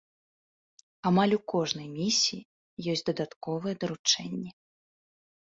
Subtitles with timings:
[1.09, 2.47] Амаль у кожнай місіі
[2.95, 4.51] ёсць дадатковыя даручэнні.